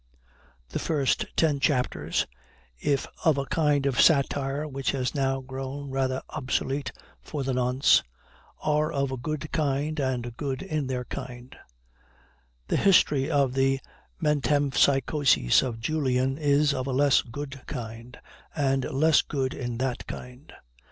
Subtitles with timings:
[0.69, 2.25] The first ten chapters,
[2.79, 8.01] if of a kind of satire which has now grown rather obsolete for the nonce,
[8.63, 11.55] are of a good kind and good in their kind;
[12.67, 13.79] the history of the
[14.19, 18.17] metempsychoses of Julian is of a less good kind,
[18.55, 20.51] and less good in that kind.